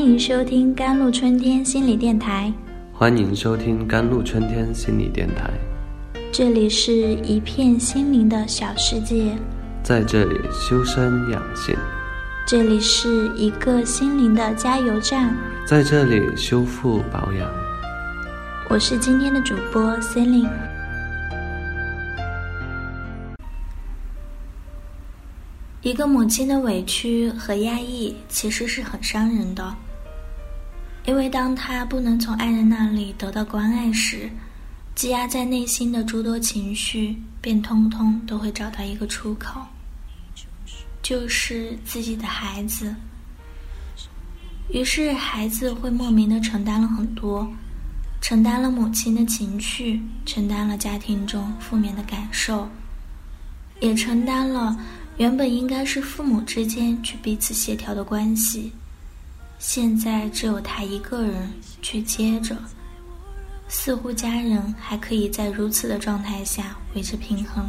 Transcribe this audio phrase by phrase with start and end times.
[0.00, 2.50] 欢迎收听甘露春天心理电台。
[2.90, 5.50] 欢迎收听甘露春天心理电台。
[6.32, 9.36] 这里是一片心灵的小世界，
[9.82, 11.76] 在这里修身养性，
[12.46, 17.46] 这里是一个心灵的加油站，在这里修复保养。
[18.70, 20.48] 我是今天的主播 Celine。
[25.82, 29.74] 一个母亲的委屈和压抑其实是很伤人的，
[31.10, 34.30] 因为当他不能从爱人那里得到关爱时，
[34.94, 39.60] 积压在内心的诸多情绪便通通都会找到一个出口，
[41.02, 42.94] 就是自己的孩子。
[44.68, 47.44] 于是孩子会莫名的承担了很多，
[48.20, 52.68] 承担了母亲的情绪，承担了家庭中负面的感受，
[53.80, 54.78] 也承担了。
[55.16, 58.72] 原本应该是父母之间去彼此协调的关系，
[59.60, 62.56] 现在只有他一个人去接着，
[63.68, 67.68] 似乎家人还可以在如此的状态下维持平衡，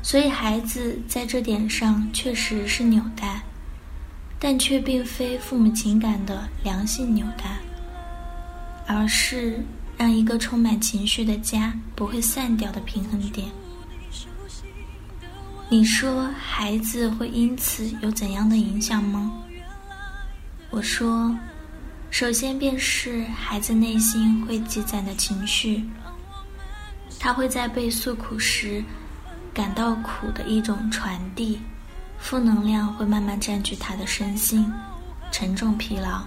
[0.00, 3.42] 所以孩子在这点上确实是纽带，
[4.38, 7.58] 但却并非父母情感的良性纽带，
[8.86, 9.60] 而是
[9.98, 13.48] 让一个充满情绪的家不会散掉的平衡点。
[15.72, 19.32] 你说孩子会因此有怎样的影响吗？
[20.68, 21.34] 我说，
[22.10, 25.82] 首先便是孩子内心会积攒的情绪，
[27.18, 28.84] 他会在被诉苦时
[29.54, 31.58] 感到苦的一种传递，
[32.18, 34.70] 负能量会慢慢占据他的身心，
[35.30, 36.22] 沉重疲劳。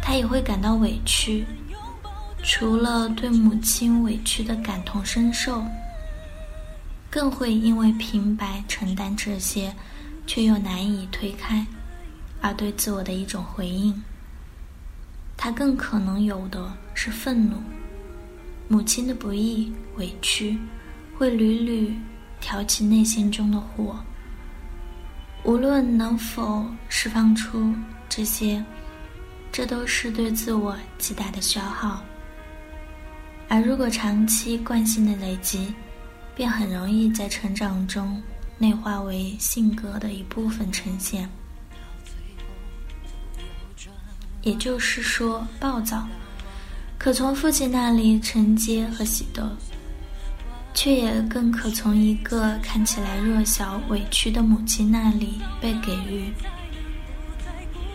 [0.00, 1.44] 他也会感到委屈，
[2.44, 5.60] 除了对母亲委屈的感同身受。
[7.12, 9.70] 更会因为平白承担这些，
[10.26, 11.66] 却又难以推开，
[12.40, 14.02] 而对自我的一种回应。
[15.36, 17.56] 他更可能有的是愤怒，
[18.66, 20.56] 母亲的不易、委屈，
[21.18, 21.94] 会屡屡
[22.40, 24.02] 挑起内心中的火。
[25.44, 27.74] 无论能否释放出
[28.08, 28.64] 这些，
[29.52, 32.02] 这都是对自我极大的消耗。
[33.50, 35.74] 而如果长期惯性的累积，
[36.34, 38.22] 便很容易在成长中
[38.58, 41.28] 内化为性格的一部分呈现，
[44.42, 46.06] 也就是说，暴躁
[46.98, 49.56] 可从父亲那里承接和习得，
[50.72, 56.32] 却也更可从一个看起来弱小委屈的母亲那里被给予。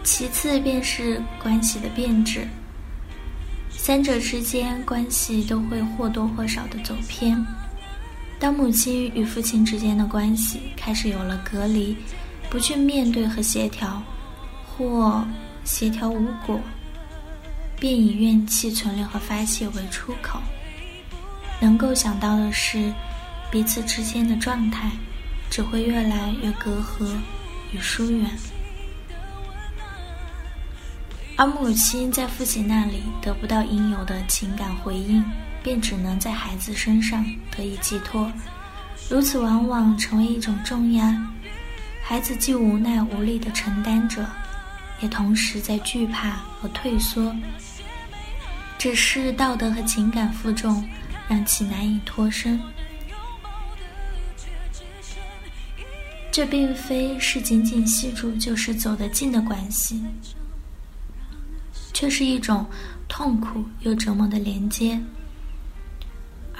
[0.03, 2.47] 其次便是关系的变质，
[3.69, 7.45] 三者之间关系都会或多或少的走偏。
[8.39, 11.97] 当母亲与父亲之间的关系开始有了隔离，
[12.49, 14.01] 不去面对和协调，
[14.65, 15.25] 或
[15.63, 16.59] 协调无果，
[17.79, 20.39] 便以怨气存留和发泄为出口。
[21.59, 22.93] 能够想到的是，
[23.51, 24.91] 彼此之间的状态
[25.49, 27.09] 只会越来越隔阂
[27.71, 28.29] 与疏远，
[31.35, 35.23] 而母亲在父亲那里得不到应有的情感回应。
[35.67, 38.31] 便只能在孩子身上得以寄托，
[39.09, 41.21] 如此往往成为一种重压。
[42.01, 44.25] 孩子既无奈无力的承担着，
[45.01, 47.35] 也同时在惧怕和退缩。
[48.77, 50.87] 只是道德和情感负重，
[51.27, 52.57] 让其难以脱身。
[56.31, 60.01] 这并非是仅仅系住就是走得近的关系，
[61.93, 62.65] 却是一种
[63.09, 64.97] 痛苦又折磨的连接。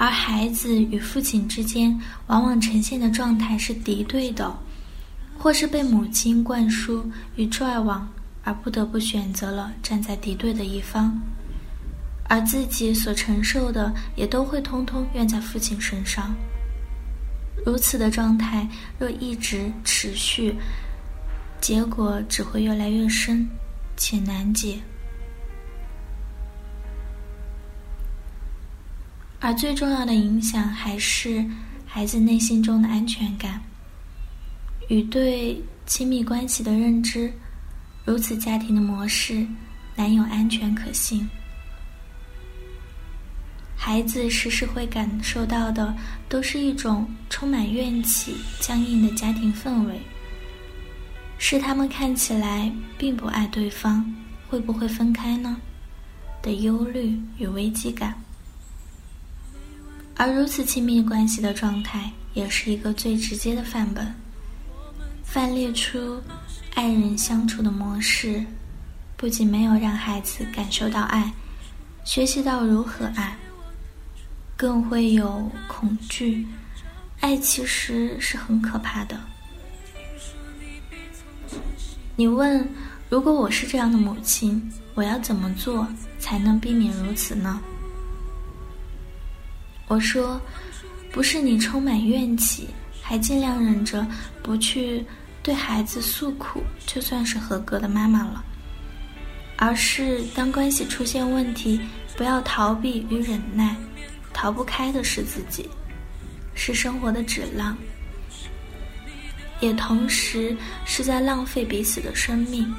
[0.00, 4.56] 而孩子与父亲之间往往呈现的状态是敌对的，
[5.36, 7.04] 或是被母亲灌输
[7.34, 8.08] 与拽往，
[8.44, 11.20] 而不得不选择了站在敌对的一方，
[12.28, 16.32] 而自己所承受的也都会通通怨在父亲身上。
[17.66, 18.68] 如此的状态
[19.00, 20.54] 若一直持续，
[21.60, 23.48] 结果只会越来越深
[23.96, 24.78] 且难解。
[29.40, 31.44] 而最重要的影响还是
[31.86, 33.62] 孩子内心中的安全感
[34.88, 37.32] 与对亲密关系的认知。
[38.04, 39.46] 如此家庭的模式
[39.94, 41.28] 难有安全可信。
[43.76, 45.94] 孩子时时会感受到的
[46.28, 50.00] 都是一种充满怨气、僵硬的家庭氛围，
[51.38, 54.04] 是他们看起来并不爱对方，
[54.48, 55.56] 会不会分开呢？
[56.42, 58.14] 的忧虑与危机感。
[60.18, 64.12] 而如此亲密关系的状态，也是一个最直接的范本。
[65.22, 66.20] 范列出
[66.74, 68.44] 爱人相处的模式，
[69.16, 71.32] 不仅没有让孩子感受到爱，
[72.04, 73.36] 学习到如何爱，
[74.56, 76.44] 更会有恐惧。
[77.20, 79.20] 爱其实是很可怕的。
[82.16, 82.68] 你问，
[83.08, 85.86] 如果我是这样的母亲，我要怎么做
[86.18, 87.60] 才能避免如此呢？
[89.88, 90.40] 我说，
[91.10, 92.68] 不是你充满怨气，
[93.02, 94.06] 还尽量忍着
[94.42, 95.04] 不去
[95.42, 98.44] 对孩子诉苦，就算是合格的妈妈了。
[99.56, 101.80] 而是当关系出现问题，
[102.16, 103.74] 不要逃避与忍耐，
[104.32, 105.68] 逃不开的是自己，
[106.54, 107.76] 是生活的质量。
[109.58, 112.72] 也同时是在浪费彼此的生命，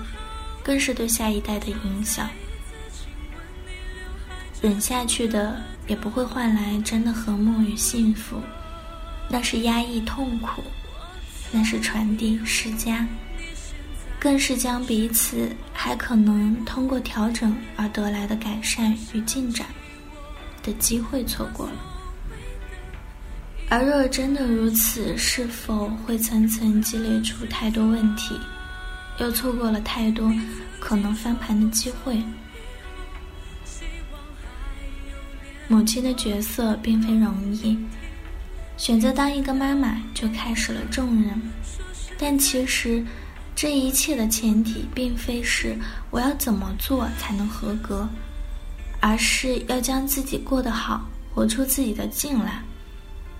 [0.63, 2.29] 更是对下一代的影响。
[4.61, 8.41] 忍下去的也不会换来真的和睦与幸福，
[9.29, 10.61] 那是压抑痛苦，
[11.51, 13.07] 那是传递施加，
[14.19, 19.65] 更是将彼此还可能通过调整而得来的改善与进展
[20.61, 21.73] 的机会错过了。
[23.69, 28.37] 而若真的如此，是否会层层积累出太多问题，
[29.19, 30.29] 又错过了太多
[30.81, 32.21] 可能翻盘的机会？
[35.69, 37.77] 母亲的角色并非容易，
[38.75, 41.39] 选择当一个妈妈就开始了重任。
[42.17, 43.05] 但其实，
[43.55, 45.77] 这一切的前提并非是
[46.09, 48.09] 我要怎么做才能合格，
[48.99, 52.63] 而是要将自己过得好，活出自己的劲来。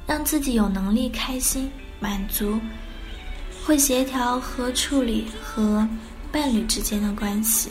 [0.05, 2.59] 让自己有能力开心、满足，
[3.65, 5.87] 会协调和处理和
[6.31, 7.69] 伴侣之间的关系。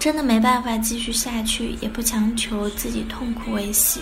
[0.00, 4.00] 真的没办法继续下去，也不强求自己痛苦维系，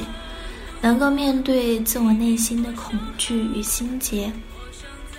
[0.80, 4.32] 能够面对自我内心的恐惧与心结，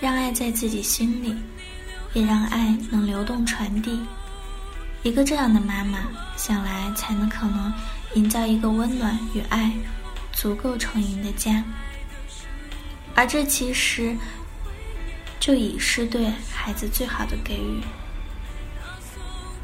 [0.00, 1.36] 让爱在自己心里，
[2.14, 4.00] 也让爱能流动传递。
[5.02, 5.98] 一个这样的妈妈，
[6.38, 7.70] 想来才能可能
[8.14, 9.70] 营造一个温暖与爱
[10.32, 11.62] 足够充盈的家。
[13.14, 14.16] 而这其实
[15.38, 17.82] 就已是对孩子最好的给予。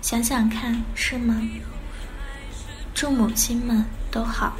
[0.07, 1.35] 想想看，是吗？
[2.95, 4.57] 祝母亲们都好。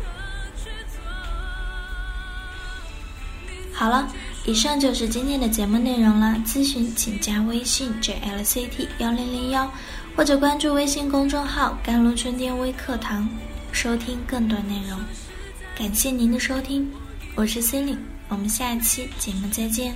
[3.73, 4.09] 好了，
[4.45, 6.37] 以上就是今天的节目内容了。
[6.45, 9.71] 咨询请加微信 jlct 幺零零幺，
[10.17, 13.29] 或者关注微信公众号“甘露春天微课堂”，
[13.71, 14.99] 收听更多内容。
[15.79, 16.91] 感谢您的收听，
[17.37, 19.95] 我是 c e l i n e 我们下期节目再见。